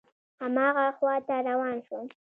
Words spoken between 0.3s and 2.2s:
هماغه خواته روان شوم.